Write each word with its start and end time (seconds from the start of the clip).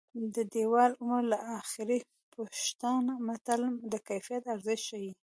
د 0.35 0.37
دېوال 0.53 0.91
عمر 1.01 1.23
له 1.33 1.39
اخېړه 1.59 1.97
پوښته 2.33 2.89
متل 3.27 3.61
د 3.91 3.93
کیفیت 4.07 4.43
ارزښت 4.53 4.83
ښيي 4.89 5.11